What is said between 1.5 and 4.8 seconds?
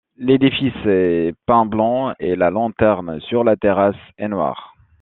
blanc et la lanterne, sur la terrasse, est noire.